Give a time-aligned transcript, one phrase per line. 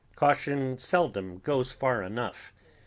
[0.15, 2.51] Caution seldom goes far enough.